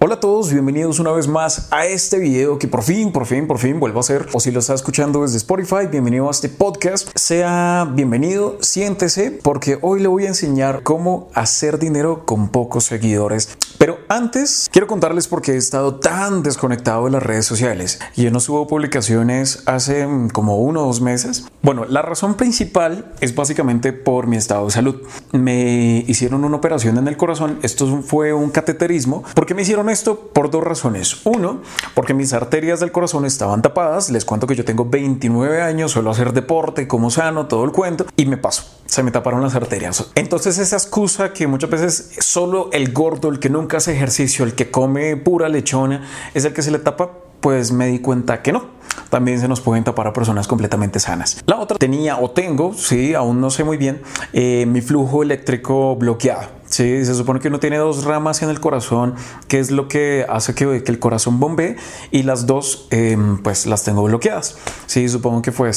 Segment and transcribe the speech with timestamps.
[0.00, 3.48] Hola a todos, bienvenidos una vez más a este video que por fin, por fin,
[3.48, 4.28] por fin vuelvo a hacer.
[4.32, 7.08] O si lo está escuchando desde Spotify, bienvenido a este podcast.
[7.16, 13.58] Sea bienvenido, siéntese, porque hoy le voy a enseñar cómo hacer dinero con pocos seguidores.
[13.78, 17.98] Pero antes, quiero contarles por qué he estado tan desconectado de las redes sociales.
[18.14, 21.46] Yo no subo publicaciones hace mm, como uno o dos meses.
[21.60, 25.02] Bueno, la razón principal es básicamente por mi estado de salud.
[25.32, 27.58] Me hicieron una operación en el corazón.
[27.62, 29.24] Esto fue un cateterismo.
[29.34, 30.18] porque me hicieron esto?
[30.32, 31.22] Por dos razones.
[31.24, 31.60] Uno,
[31.94, 34.10] porque mis arterias del corazón estaban tapadas.
[34.10, 38.06] Les cuento que yo tengo 29 años, suelo hacer deporte, como sano, todo el cuento,
[38.16, 38.64] y me paso.
[38.86, 40.10] Se me taparon las arterias.
[40.14, 44.54] Entonces esa excusa que muchas veces solo el gordo, el que nunca hace ejercicio, el
[44.54, 48.52] que come pura lechona, es el que se le tapa, pues me di cuenta que
[48.52, 48.78] no
[49.10, 51.42] también se nos pueden tapar a personas completamente sanas.
[51.46, 55.96] La otra tenía o tengo, sí, aún no sé muy bien, eh, mi flujo eléctrico
[55.96, 56.57] bloqueado.
[56.68, 59.14] Sí, se supone que uno tiene dos ramas en el corazón,
[59.48, 61.76] que es lo que hace que, que el corazón bombee
[62.10, 64.56] y las dos em, pues las tengo bloqueadas.
[64.86, 65.70] Sí, supongo que fue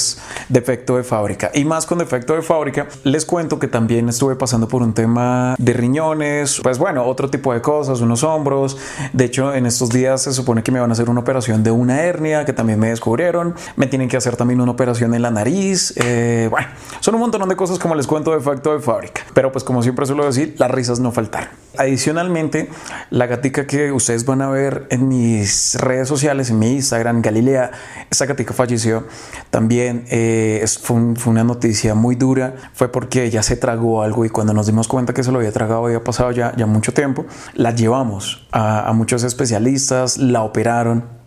[0.50, 1.52] defecto de fábrica.
[1.54, 5.56] Y más con defecto de fábrica, les cuento que también estuve pasando por un tema
[5.58, 8.78] de riñones, pues bueno, otro tipo de cosas, unos hombros.
[9.14, 11.72] De hecho, en estos días se supone que me van a hacer una operación de
[11.72, 13.56] una hernia que también me descubrieron.
[13.76, 15.94] Me tienen que hacer también una operación en la nariz.
[15.98, 16.68] Eh, bueno,
[17.00, 19.22] son un montón de cosas como les cuento defecto de fábrica.
[19.34, 20.68] Pero pues como siempre suelo decir, la
[21.00, 21.52] no faltar.
[21.78, 22.70] Adicionalmente,
[23.12, 27.72] la gatica que ustedes van a ver en mis redes sociales, en mi Instagram, Galilea,
[28.10, 29.08] esa gatica falleció.
[29.50, 32.56] También eh, fue, una noticia muy dura.
[32.74, 35.52] Fue porque ella se tragó algo y cuando nos dimos cuenta que se lo había
[35.52, 37.26] tragado había pasado ya, ya mucho tiempo.
[37.54, 41.22] La llevamos a, a muchos especialistas, la operaron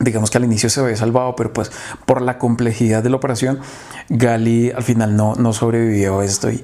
[0.00, 1.70] digamos que al inicio se había salvado, pero pues
[2.04, 3.60] por la complejidad de la operación,
[4.08, 6.62] Gali al final no, no sobrevivió esto y,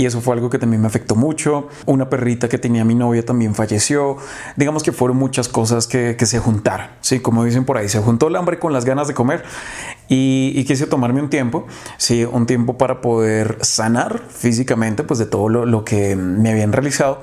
[0.00, 1.68] y eso fue algo que también me afectó mucho.
[1.84, 4.16] Una perrita que tenía mi novia también falleció.
[4.56, 6.86] Digamos que fueron muchas cosas que, se juntaron.
[7.02, 9.44] Sí, como dicen por ahí, se juntó el hambre con las ganas de comer
[10.08, 11.66] y, quise tomarme un tiempo,
[11.98, 17.20] sí, un tiempo para poder sanar físicamente pues de todo lo, que me habían realizado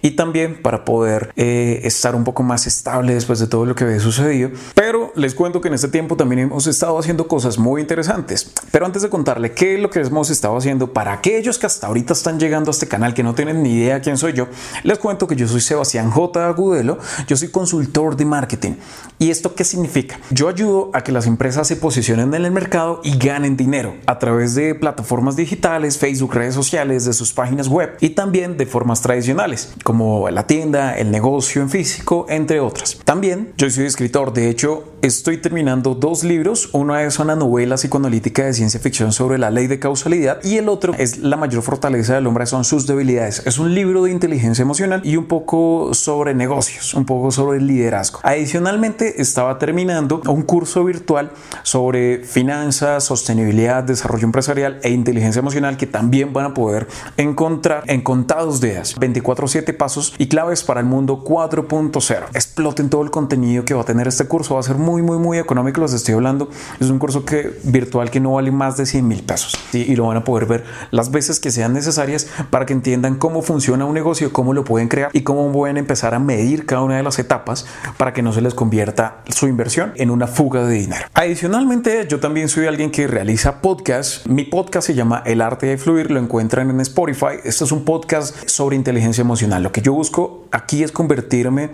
[0.00, 3.84] y también para poder eh, estar un poco más estable después de todo lo que
[3.84, 4.50] había sucedido.
[4.74, 8.50] Pero les cuento que en este tiempo también hemos estado haciendo cosas muy interesantes.
[8.70, 11.86] Pero antes de contarle qué es lo que hemos estado haciendo para aquellos que hasta
[11.86, 14.48] ahorita están llegando a este canal que no tienen ni idea quién soy yo,
[14.82, 16.48] les cuento que yo soy Sebastián J.
[16.48, 18.72] Agudelo, yo soy consultor de marketing.
[19.18, 20.18] ¿Y esto qué significa?
[20.30, 24.18] Yo ayudo a que las empresas se posicionen en el mercado y ganen dinero a
[24.18, 29.00] través de plataformas digitales, Facebook, redes sociales, de sus páginas web y también de formas
[29.00, 32.98] tradicionales, como la tienda, el negocio en físico, entre otras.
[33.04, 38.44] También yo soy escritor, de hecho estoy terminando dos libros, uno es una novela psicoanalítica
[38.44, 42.14] de ciencia ficción sobre la ley de causalidad y el otro es La mayor fortaleza
[42.14, 43.42] del hombre son sus debilidades.
[43.44, 48.20] Es un libro de inteligencia emocional y un poco sobre negocios, un poco sobre liderazgo.
[48.22, 51.32] Adicionalmente estaba terminando un curso virtual
[51.62, 56.88] sobre finanzas, sostenibilidad, desarrollo empresarial e inteligencia emocional que también van a poder
[57.18, 62.26] encontrar en contados días, 24/7 pasos y claves para el mundo 4.0.
[62.32, 65.18] Exploten todo el contenido que va a tener este curso, va a ser muy muy
[65.18, 66.50] muy económico, los estoy hablando.
[66.80, 70.06] Es un curso que virtual que no vale más de 100 mil pesos y lo
[70.06, 73.94] van a poder ver las veces que sean necesarias para que entiendan cómo funciona un
[73.94, 77.18] negocio, cómo lo pueden crear y cómo pueden empezar a medir cada una de las
[77.18, 77.66] etapas
[77.96, 81.06] para que no se les convierta su inversión en una fuga de dinero.
[81.14, 84.26] Adicionalmente, yo también soy alguien que realiza podcast.
[84.26, 87.38] Mi podcast se llama El arte de fluir, lo encuentran en Spotify.
[87.44, 89.62] Este es un podcast sobre inteligencia emocional.
[89.62, 91.70] Lo que yo busco aquí es convertirme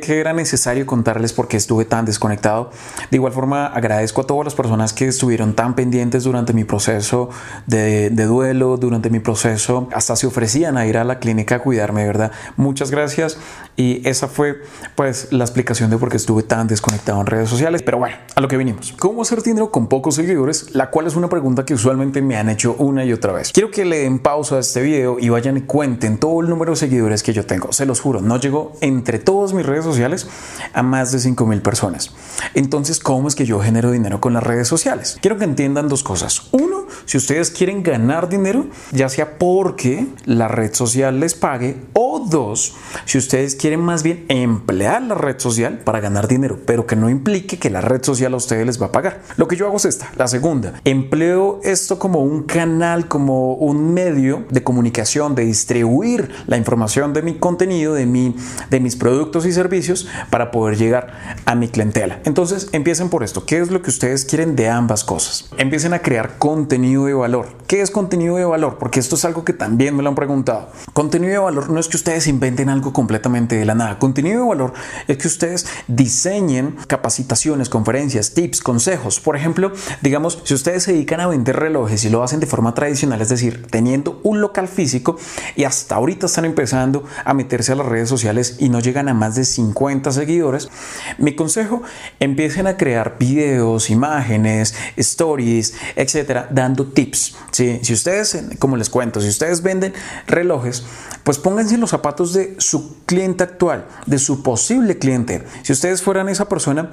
[0.00, 2.70] que era necesario contarles por qué estuve tan desconectado.
[3.10, 7.30] De igual forma, agradezco a todas las personas que estuvieron tan pendientes durante mi proceso
[7.66, 11.58] de, de duelo, durante mi proceso, hasta se ofrecían a ir a la clínica a
[11.60, 12.32] cuidarme, ¿verdad?
[12.56, 13.38] Muchas gracias
[13.76, 14.62] y esa fue
[14.94, 17.82] pues la explicación de por qué estuve tan desconectado en redes sociales.
[17.82, 18.94] Pero bueno, a lo que vinimos.
[18.98, 20.74] ¿Cómo hacer dinero con pocos seguidores?
[20.74, 23.52] La cual es una pregunta que usualmente me han hecho una y otra vez.
[23.52, 26.72] Quiero que le den pausa a este video y vayan y cuenten todo el número
[26.72, 27.72] de seguidores que yo tengo.
[27.72, 30.28] Se los juro, no llegó entre todas mis redes sociales
[30.72, 32.12] a más de 5 mil personas.
[32.54, 35.18] Entonces, ¿cómo es que yo genero dinero con las redes sociales?
[35.20, 36.11] Quiero que entiendan dos cosas.
[36.52, 42.26] Uno, si ustedes quieren ganar dinero, ya sea porque la red social les pague o
[42.28, 42.74] dos,
[43.04, 47.08] si ustedes quieren más bien emplear la red social para ganar dinero, pero que no
[47.08, 49.22] implique que la red social a ustedes les va a pagar.
[49.36, 50.74] Lo que yo hago es esta, la segunda.
[50.84, 57.22] Empleo esto como un canal, como un medio de comunicación, de distribuir la información de
[57.22, 58.36] mi contenido, de, mi,
[58.70, 62.20] de mis productos y servicios para poder llegar a mi clientela.
[62.24, 63.46] Entonces, empiecen por esto.
[63.46, 65.48] ¿Qué es lo que ustedes quieren de ambas cosas?
[65.56, 67.62] Empiecen a crear contenido de valor.
[67.66, 68.76] ¿Qué es contenido de valor?
[68.78, 70.68] Porque esto es algo que también me lo han preguntado.
[70.92, 73.98] Contenido de valor no es que ustedes inventen algo completamente de la nada.
[73.98, 74.74] Contenido de valor
[75.08, 79.20] es que ustedes diseñen capacitaciones, conferencias, tips, consejos.
[79.20, 79.72] Por ejemplo,
[80.02, 83.30] digamos, si ustedes se dedican a vender relojes y lo hacen de forma tradicional, es
[83.30, 85.16] decir, teniendo un local físico
[85.56, 89.14] y hasta ahorita están empezando a meterse a las redes sociales y no llegan a
[89.14, 90.68] más de 50 seguidores,
[91.16, 91.82] mi consejo,
[92.20, 97.36] empiecen a crear videos, imágenes, stories, etcétera, dando tips.
[97.50, 99.92] Si ustedes, como les cuento, si ustedes venden
[100.26, 100.84] relojes,
[101.24, 105.44] pues pónganse en los zapatos de su cliente actual, de su posible cliente.
[105.62, 106.90] Si ustedes fueran esa persona,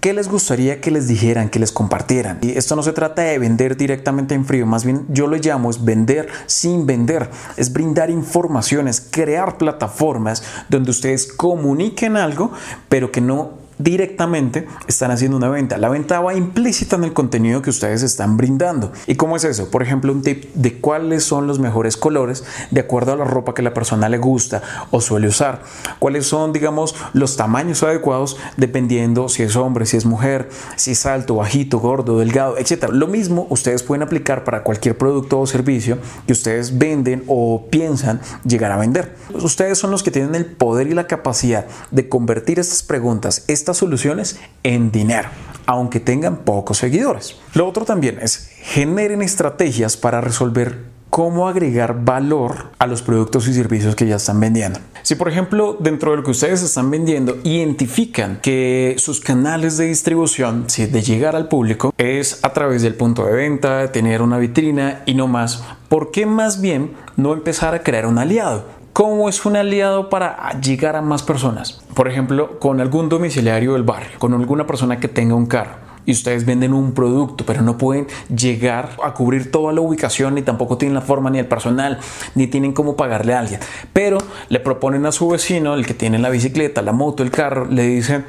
[0.00, 2.38] ¿qué les gustaría que les dijeran, que les compartieran?
[2.42, 5.70] Y esto no se trata de vender directamente en frío, más bien yo lo llamo
[5.70, 12.52] es vender sin vender, es brindar informaciones, crear plataformas donde ustedes comuniquen algo,
[12.88, 15.78] pero que no directamente están haciendo una venta.
[15.78, 18.92] La venta va implícita en el contenido que ustedes están brindando.
[19.06, 19.70] ¿Y cómo es eso?
[19.70, 23.54] Por ejemplo, un tip de cuáles son los mejores colores de acuerdo a la ropa
[23.54, 25.62] que la persona le gusta o suele usar.
[25.98, 31.06] Cuáles son, digamos, los tamaños adecuados dependiendo si es hombre, si es mujer, si es
[31.06, 32.88] alto, bajito, gordo, delgado, etc.
[32.90, 38.20] Lo mismo ustedes pueden aplicar para cualquier producto o servicio que ustedes venden o piensan
[38.44, 39.16] llegar a vender.
[39.32, 43.78] Ustedes son los que tienen el poder y la capacidad de convertir estas preguntas, estas
[43.78, 45.30] soluciones en dinero,
[45.64, 47.36] aunque tengan pocos seguidores.
[47.54, 53.54] Lo otro también es generen estrategias para resolver cómo agregar valor a los productos y
[53.54, 54.80] servicios que ya están vendiendo.
[55.02, 59.86] Si por ejemplo dentro de lo que ustedes están vendiendo identifican que sus canales de
[59.86, 64.36] distribución, si de llegar al público, es a través del punto de venta, tener una
[64.36, 68.83] vitrina y no más, ¿por qué más bien no empezar a crear un aliado?
[68.94, 71.80] ¿Cómo es un aliado para llegar a más personas?
[71.94, 76.12] Por ejemplo, con algún domiciliario del barrio, con alguna persona que tenga un carro y
[76.12, 80.78] ustedes venden un producto, pero no pueden llegar a cubrir toda la ubicación, ni tampoco
[80.78, 81.98] tienen la forma ni el personal,
[82.34, 83.60] ni tienen cómo pagarle a alguien.
[83.92, 84.18] Pero
[84.48, 87.86] le proponen a su vecino, el que tiene la bicicleta, la moto, el carro, le
[87.86, 88.24] dicen,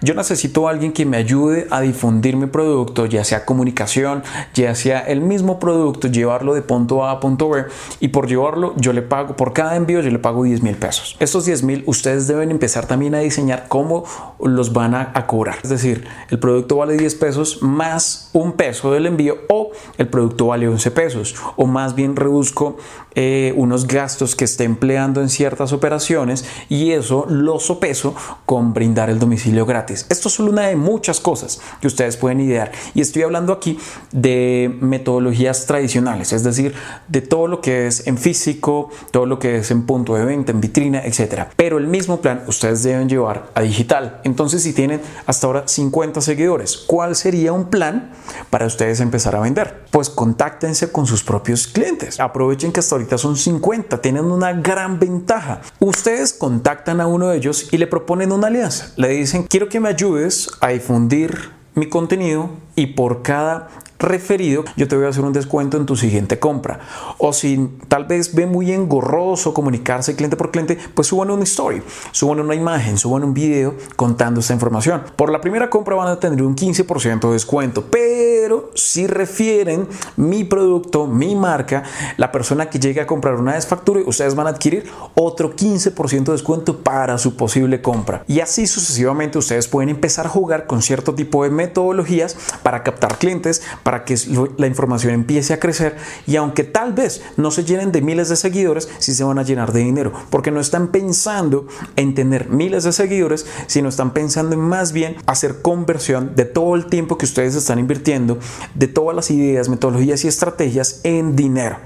[0.00, 4.22] yo necesito a alguien que me ayude a difundir mi producto, ya sea comunicación,
[4.54, 7.64] ya sea el mismo producto, llevarlo de punto A a punto B,
[8.00, 11.16] y por llevarlo yo le pago, por cada envío yo le pago 10 mil pesos.
[11.20, 14.04] Estos 10 mil ustedes deben empezar también a diseñar cómo
[14.40, 15.56] los van a, a cobrar.
[15.62, 20.46] Es decir, el producto vale 10 pesos más un peso del envío o el producto
[20.46, 22.78] vale 11 pesos o más bien reduzco
[23.14, 28.14] eh, unos gastos que esté empleando en ciertas operaciones y eso lo sopeso
[28.46, 30.06] con brindar el domicilio gratis.
[30.08, 33.78] Esto es solo una de muchas cosas que ustedes pueden idear y estoy hablando aquí
[34.12, 36.74] de metodologías tradicionales, es decir,
[37.08, 40.52] de todo lo que es en físico, todo lo que es en punto de venta,
[40.52, 41.50] en vitrina, etcétera.
[41.56, 44.20] Pero el mismo plan ustedes deben llevar a digital.
[44.24, 48.12] Entonces, si tienen hasta ahora 50 seguidores, ¿cuál sería un plan
[48.50, 49.84] para ustedes empezar a vender?
[49.90, 52.20] Pues contáctense con sus propios clientes.
[52.20, 55.60] Aprovechen que hasta ahorita son 50, tienen una gran ventaja.
[55.78, 58.92] Ustedes contactan a uno de ellos y le proponen una alianza.
[58.96, 63.68] Le dicen, quiero que me ayudes a difundir mi contenido y por cada
[63.98, 66.80] referido, yo te voy a hacer un descuento en tu siguiente compra.
[67.18, 71.82] O si tal vez ve muy engorroso comunicarse cliente por cliente, pues suban una story,
[72.12, 75.02] suban una imagen, suban un video contando esta información.
[75.16, 79.86] Por la primera compra van a tener un 15% de descuento, pero pero si refieren
[80.16, 81.82] mi producto, mi marca,
[82.16, 86.24] la persona que llegue a comprar una vez facture, ustedes van a adquirir otro 15%
[86.24, 88.24] de descuento para su posible compra.
[88.26, 93.18] Y así sucesivamente ustedes pueden empezar a jugar con cierto tipo de metodologías para captar
[93.18, 94.16] clientes, para que
[94.56, 98.36] la información empiece a crecer y aunque tal vez no se llenen de miles de
[98.36, 102.84] seguidores, sí se van a llenar de dinero, porque no están pensando en tener miles
[102.84, 107.26] de seguidores, sino están pensando en más bien hacer conversión de todo el tiempo que
[107.26, 108.37] ustedes están invirtiendo,
[108.74, 111.78] de todas las ideas, metodologías y estrategias en dinero.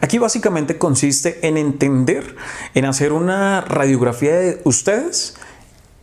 [0.00, 2.36] Aquí básicamente consiste en entender,
[2.74, 5.36] en hacer una radiografía de ustedes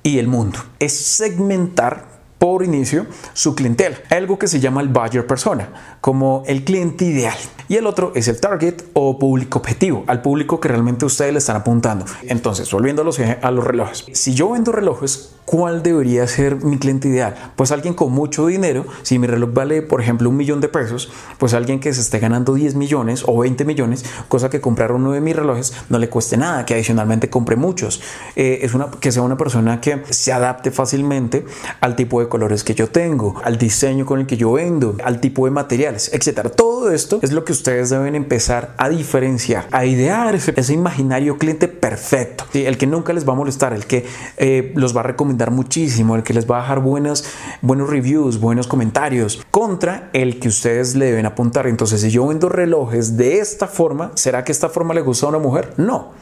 [0.04, 0.60] y el mundo.
[0.80, 6.64] Es segmentar por inicio su clientela, algo que se llama el buyer persona, como el
[6.64, 7.38] cliente ideal.
[7.68, 11.40] Y el otro es el target o público objetivo, al público que realmente ustedes le
[11.40, 12.06] están apuntando.
[12.24, 13.06] Entonces, volviendo a
[13.52, 14.06] los, relojes.
[14.12, 17.36] Si yo vendo relojes, ¿cuál debería ser mi cliente ideal?
[17.56, 18.86] Pues alguien con mucho dinero.
[19.04, 22.20] Si mi reloj vale, por ejemplo, un millón de pesos, pues alguien que se esté
[22.20, 26.10] ganando 10 millones o 20 millones, cosa que comprar uno de mis relojes no le
[26.10, 28.02] cueste nada, que adicionalmente compre muchos.
[28.36, 31.46] Eh, es una, que sea una persona que se adapte fácilmente
[31.80, 35.22] al tipo de colores que yo tengo, al diseño con el que yo vendo, al
[35.22, 36.50] tipo de materiales, etcétera.
[36.50, 41.68] Todo esto es lo que ustedes deben empezar a diferenciar, a idear ese, imaginario cliente
[41.68, 44.06] perfecto, el que nunca les va a molestar, el que
[44.38, 47.26] eh, los va a recomendar muchísimo, el que les va a dejar buenos,
[47.62, 51.68] buenos reviews, buenos comentarios, contra el que ustedes le deben apuntar.
[51.68, 55.30] Entonces, si yo vendo relojes de esta forma, ¿será que esta forma le gusta a
[55.30, 55.74] una mujer?
[55.78, 56.14] No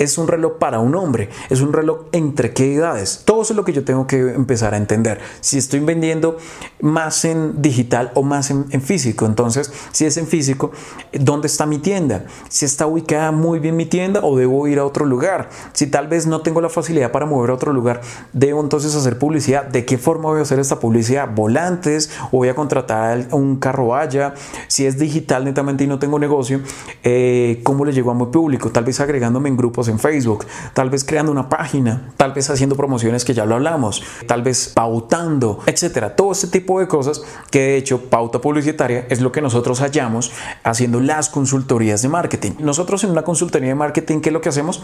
[0.00, 3.22] es un reloj para un hombre, es un reloj entre qué edades.
[3.26, 5.20] Todo eso es lo que yo tengo que empezar a entender.
[5.42, 6.38] Si estoy vendiendo
[6.80, 10.72] más en digital o más en, físico, entonces si es en físico,
[11.12, 12.24] ¿dónde está mi tienda?
[12.48, 15.50] Si está ubicada muy bien mi tienda o debo ir a otro lugar.
[15.74, 18.00] Si tal vez no tengo la facilidad para mover a otro lugar,
[18.32, 19.66] debo entonces hacer publicidad.
[19.66, 21.28] ¿De qué forma voy a hacer esta publicidad?
[21.28, 24.32] ¿Volantes o voy a contratar un carro vaya?
[24.66, 26.62] Si es digital netamente y no tengo negocio,
[27.02, 28.70] eh, ¿cómo le llego a mi público?
[28.70, 32.76] Tal vez agregándome en grupos en Facebook, tal vez creando una página, tal vez haciendo
[32.76, 36.16] promociones que ya lo hablamos, tal vez pautando, etcétera.
[36.16, 40.32] Todo este tipo de cosas que de hecho pauta publicitaria es lo que nosotros hallamos
[40.64, 42.52] haciendo las consultorías de marketing.
[42.58, 44.82] Nosotros en una consultoría de marketing, ¿qué es lo que hacemos?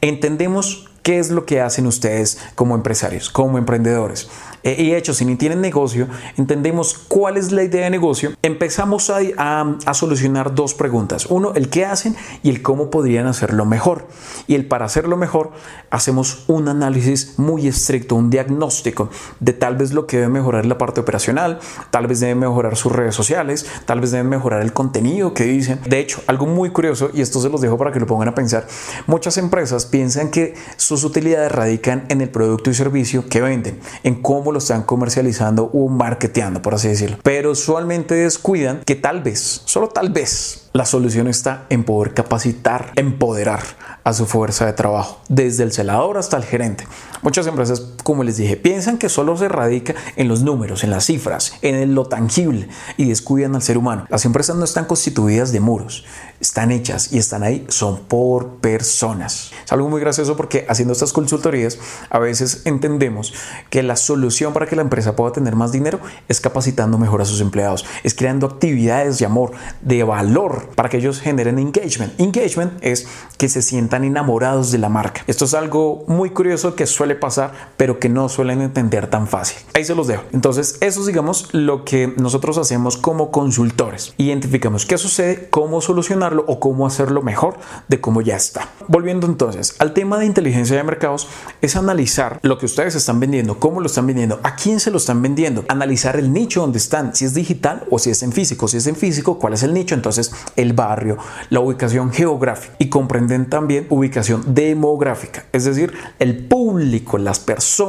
[0.00, 4.28] Entendemos qué es lo que hacen ustedes como empresarios, como emprendedores.
[4.64, 6.08] Eh, y de hecho, si ni tienen negocio,
[6.38, 9.18] entendemos cuál es la idea de negocio, empezamos a,
[9.84, 11.26] a, solucionar dos preguntas.
[11.26, 14.08] Uno, el qué hacen y el cómo podrían hacerlo mejor.
[14.46, 15.52] Y el para hacerlo mejor,
[15.90, 20.78] hacemos un análisis muy estricto, un diagnóstico de tal vez lo que debe mejorar la
[20.78, 21.58] parte operacional,
[21.90, 25.78] tal vez debe mejorar sus redes sociales, tal vez debe mejorar el contenido que dicen.
[25.86, 28.34] De hecho, algo muy curioso, y esto se los dejo para que lo pongan a
[28.34, 28.66] pensar,
[29.06, 30.54] muchas empresas piensan que
[30.94, 35.64] sus utilidades radican en el producto y servicio que venden, en cómo lo están comercializando
[35.74, 37.18] o marketeando, por así decirlo.
[37.24, 42.92] Pero usualmente descuidan que tal vez, solo tal vez, la solución está en poder capacitar,
[42.94, 43.62] empoderar
[44.04, 46.86] a su fuerza de trabajo, desde el celador hasta el gerente.
[47.22, 51.06] Muchas empresas, como les dije, piensan que solo se radica en los números, en las
[51.06, 54.06] cifras, en lo tangible y descuidan al ser humano.
[54.08, 56.04] Las empresas no están constituidas de muros,
[56.40, 59.50] están hechas y están ahí, son por personas.
[59.64, 61.78] Es algo muy gracioso porque haciendo estas consultorías
[62.10, 63.32] a veces entendemos
[63.70, 67.24] que la solución para que la empresa pueda tener más dinero es capacitando mejor a
[67.24, 72.18] sus empleados, es creando actividades de amor, de valor para que ellos generen engagement.
[72.20, 73.06] Engagement es
[73.38, 75.22] que se sientan enamorados de la marca.
[75.26, 79.58] Esto es algo muy curioso que suele pasar, pero que no suelen entender tan fácil.
[79.74, 80.24] Ahí se los dejo.
[80.32, 84.14] Entonces, eso es, digamos, lo que nosotros hacemos como consultores.
[84.16, 87.58] Identificamos qué sucede, cómo solucionarlo o cómo hacerlo mejor
[87.88, 88.68] de cómo ya está.
[88.88, 91.28] Volviendo entonces al tema de inteligencia de mercados,
[91.60, 94.98] es analizar lo que ustedes están vendiendo, cómo lo están vendiendo, a quién se lo
[94.98, 98.68] están vendiendo, analizar el nicho donde están, si es digital o si es en físico.
[98.68, 101.18] Si es en físico, cuál es el nicho, entonces el barrio,
[101.50, 107.83] la ubicación geográfica y comprenden también ubicación demográfica, es decir, el público las personas,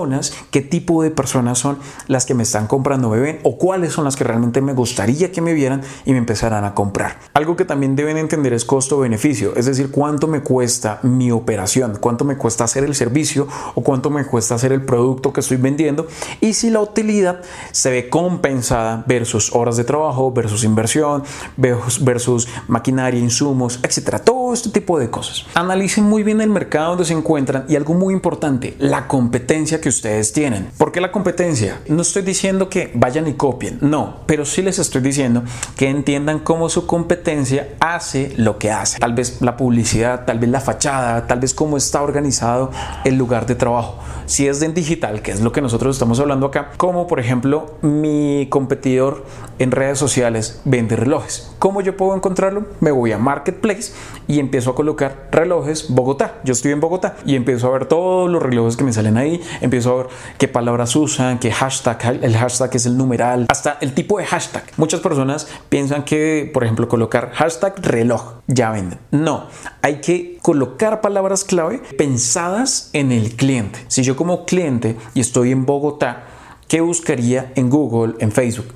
[0.51, 4.03] qué tipo de personas son las que me están comprando, me ven o cuáles son
[4.03, 7.19] las que realmente me gustaría que me vieran y me empezaran a comprar.
[7.33, 12.25] Algo que también deben entender es costo-beneficio, es decir, cuánto me cuesta mi operación, cuánto
[12.25, 16.07] me cuesta hacer el servicio o cuánto me cuesta hacer el producto que estoy vendiendo
[16.41, 21.23] y si la utilidad se ve compensada versus horas de trabajo, versus inversión,
[21.55, 24.19] versus maquinaria, insumos, etcétera.
[24.19, 25.45] Todo este tipo de cosas.
[25.53, 29.84] Analicen muy bien el mercado donde se encuentran y algo muy importante, la competencia que
[29.89, 30.69] ustedes tienen.
[30.77, 31.81] ¿Por qué la competencia?
[31.87, 35.43] No estoy diciendo que vayan y copien, no, pero sí les estoy diciendo
[35.75, 38.99] que entiendan cómo su competencia hace lo que hace.
[38.99, 42.71] Tal vez la publicidad, tal vez la fachada, tal vez cómo está organizado
[43.03, 43.99] el lugar de trabajo.
[44.25, 47.77] Si es en digital, que es lo que nosotros estamos hablando acá, como por ejemplo
[47.81, 49.23] mi competidor
[49.59, 51.51] en redes sociales vende relojes.
[51.59, 52.65] ¿Cómo yo puedo encontrarlo?
[52.79, 53.93] Me voy a Marketplace
[54.27, 56.39] y empiezo a colocar relojes Bogotá.
[56.43, 59.41] Yo estoy en Bogotá y empiezo a ver todos los relojes que me salen ahí,
[59.85, 64.17] a ver qué palabras usan, qué hashtag, el hashtag es el numeral, hasta el tipo
[64.17, 64.63] de hashtag.
[64.77, 68.99] Muchas personas piensan que, por ejemplo, colocar hashtag reloj ya venden.
[69.11, 69.47] No,
[69.81, 73.79] hay que colocar palabras clave pensadas en el cliente.
[73.87, 76.23] Si yo como cliente y estoy en Bogotá,
[76.67, 78.67] ¿qué buscaría en Google, en Facebook?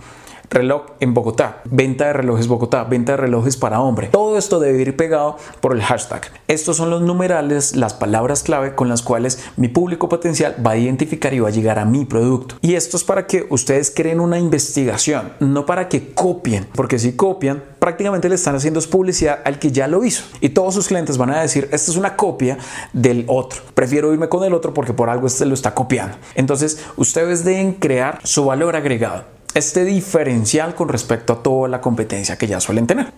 [0.49, 4.07] Reloj en Bogotá, venta de relojes Bogotá, venta de relojes para hombre.
[4.07, 6.31] Todo esto debe ir pegado por el hashtag.
[6.47, 10.77] Estos son los numerales, las palabras clave con las cuales mi público potencial va a
[10.77, 12.55] identificar y va a llegar a mi producto.
[12.61, 17.13] Y esto es para que ustedes creen una investigación, no para que copien, porque si
[17.13, 20.23] copian, prácticamente le están haciendo publicidad al que ya lo hizo.
[20.41, 22.57] Y todos sus clientes van a decir, esta es una copia
[22.93, 23.61] del otro.
[23.73, 26.17] Prefiero irme con el otro porque por algo este lo está copiando.
[26.35, 32.37] Entonces, ustedes deben crear su valor agregado este diferencial con respecto a toda la competencia
[32.37, 33.11] que ya suelen tener.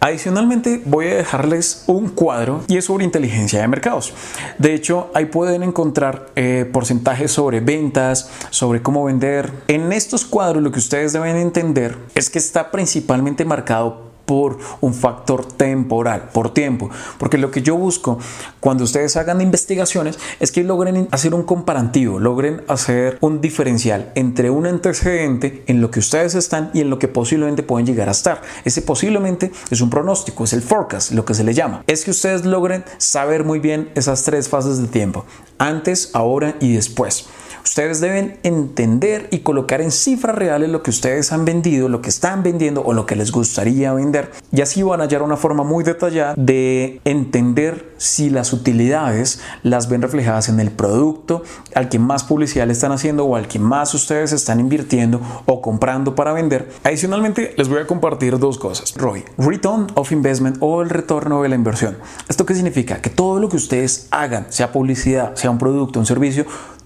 [0.00, 4.12] Adicionalmente voy a dejarles un cuadro y es sobre inteligencia de mercados.
[4.58, 9.52] De hecho, ahí pueden encontrar eh, porcentajes sobre ventas, sobre cómo vender.
[9.68, 14.94] En estos cuadros lo que ustedes deben entender es que está principalmente marcado por un
[14.94, 16.90] factor temporal, por tiempo.
[17.18, 18.18] Porque lo que yo busco
[18.60, 24.50] cuando ustedes hagan investigaciones es que logren hacer un comparativo, logren hacer un diferencial entre
[24.50, 28.12] un antecedente en lo que ustedes están y en lo que posiblemente pueden llegar a
[28.12, 28.42] estar.
[28.64, 31.82] Ese posiblemente es un pronóstico, es el forecast, lo que se le llama.
[31.86, 35.24] Es que ustedes logren saber muy bien esas tres fases de tiempo,
[35.58, 37.26] antes, ahora y después.
[37.64, 42.10] Ustedes deben entender y colocar en cifras reales lo que ustedes han vendido, lo que
[42.10, 44.30] están vendiendo o lo que les gustaría vender.
[44.52, 49.88] Y así van a hallar una forma muy detallada de entender si las utilidades las
[49.88, 51.42] ven reflejadas en el producto
[51.74, 55.62] al que más publicidad le están haciendo o al que más ustedes están invirtiendo o
[55.62, 56.70] comprando para vender.
[56.84, 58.92] Adicionalmente, les voy a compartir dos cosas.
[58.94, 61.96] ROI, Return of Investment o el retorno de la inversión.
[62.28, 63.00] ¿Esto qué significa?
[63.00, 66.44] Que todo lo que ustedes hagan, sea publicidad, sea un producto, un servicio,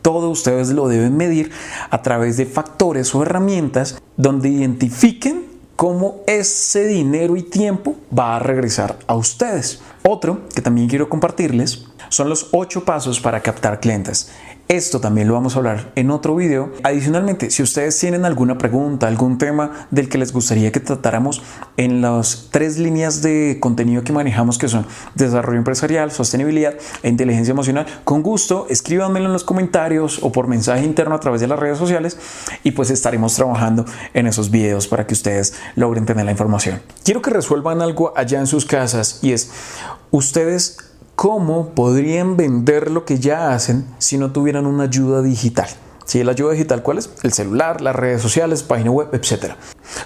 [0.08, 1.50] todo ustedes lo deben medir
[1.90, 5.44] a través de factores o herramientas donde identifiquen
[5.76, 9.82] cómo ese dinero y tiempo va a regresar a ustedes.
[10.02, 14.30] Otro que también quiero compartirles son los ocho pasos para captar clientes.
[14.68, 16.70] Esto también lo vamos a hablar en otro video.
[16.82, 21.42] Adicionalmente, si ustedes tienen alguna pregunta, algún tema del que les gustaría que tratáramos
[21.78, 27.52] en las tres líneas de contenido que manejamos, que son desarrollo empresarial, sostenibilidad e inteligencia
[27.52, 31.58] emocional, con gusto escríbanmelo en los comentarios o por mensaje interno a través de las
[31.58, 32.18] redes sociales
[32.62, 36.82] y pues estaremos trabajando en esos videos para que ustedes logren tener la información.
[37.04, 39.50] Quiero que resuelvan algo allá en sus casas y es,
[40.10, 40.87] ustedes
[41.18, 45.66] cómo podrían vender lo que ya hacen si no tuvieran una ayuda digital.
[46.04, 47.10] Si la ayuda digital, ¿cuál es?
[47.24, 49.56] El celular, las redes sociales, página web, etcétera.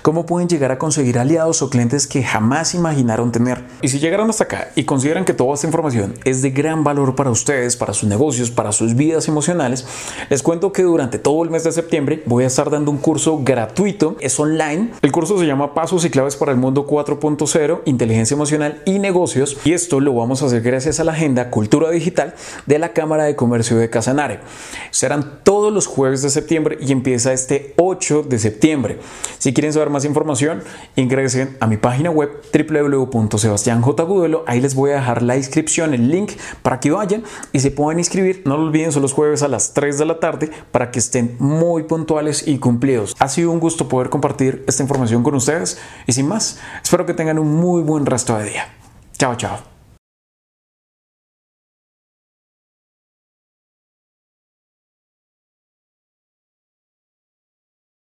[0.03, 3.64] ¿Cómo pueden llegar a conseguir aliados o clientes que jamás imaginaron tener?
[3.83, 7.14] Y si llegaron hasta acá y consideran que toda esta información es de gran valor
[7.14, 9.87] para ustedes, para sus negocios, para sus vidas emocionales,
[10.29, 13.40] les cuento que durante todo el mes de septiembre voy a estar dando un curso
[13.42, 14.90] gratuito, es online.
[15.03, 19.57] El curso se llama Pasos y Claves para el Mundo 4.0, Inteligencia Emocional y Negocios.
[19.64, 22.35] Y esto lo vamos a hacer gracias a la agenda Cultura Digital
[22.66, 24.40] de la Cámara de Comercio de Casanare.
[24.90, 28.99] Serán todos los jueves de septiembre y empieza este 8 de septiembre.
[29.38, 30.62] Si quieren saber más información,
[30.96, 34.44] ingresen a mi página web www.sebastianjgudelo.
[34.46, 36.32] Ahí les voy a dejar la inscripción, el link
[36.62, 38.42] para que vayan y se puedan inscribir.
[38.44, 41.37] No lo olviden, son los jueves a las 3 de la tarde para que estén
[41.38, 43.16] muy puntuales y cumplidos.
[43.18, 47.14] Ha sido un gusto poder compartir esta información con ustedes y sin más, espero que
[47.14, 48.66] tengan un muy buen resto de día.
[49.18, 49.71] Chao, chao.